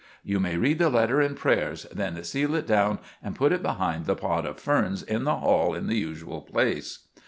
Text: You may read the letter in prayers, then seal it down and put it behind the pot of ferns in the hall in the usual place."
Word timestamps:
You 0.23 0.39
may 0.39 0.57
read 0.57 0.79
the 0.79 0.89
letter 0.89 1.21
in 1.21 1.35
prayers, 1.35 1.83
then 1.91 2.23
seal 2.23 2.55
it 2.55 2.65
down 2.65 2.97
and 3.21 3.35
put 3.35 3.51
it 3.51 3.61
behind 3.61 4.07
the 4.07 4.15
pot 4.15 4.47
of 4.47 4.59
ferns 4.59 5.03
in 5.03 5.25
the 5.25 5.35
hall 5.35 5.75
in 5.75 5.85
the 5.85 5.95
usual 5.95 6.41
place." 6.41 7.07